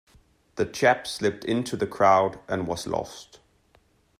The 0.55 0.65
chap 0.65 1.05
slipped 1.05 1.45
into 1.45 1.77
the 1.77 1.85
crowd 1.85 2.39
and 2.47 2.65
was 2.65 2.87
lost. 2.87 3.37